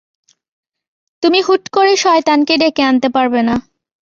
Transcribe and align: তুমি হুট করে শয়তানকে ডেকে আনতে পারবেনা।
তুমি 1.23 1.39
হুট 1.41 1.63
করে 1.69 1.93
শয়তানকে 1.97 2.53
ডেকে 2.57 2.81
আনতে 2.83 3.07
পারবেনা। 3.15 3.55